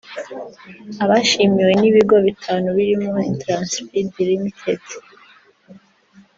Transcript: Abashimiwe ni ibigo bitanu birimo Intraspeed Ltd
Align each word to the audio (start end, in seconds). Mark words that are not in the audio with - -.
Abashimiwe 1.03 1.71
ni 1.79 1.85
ibigo 1.89 2.15
bitanu 2.25 2.67
birimo 2.77 3.13
Intraspeed 3.29 4.09
Ltd 4.27 4.85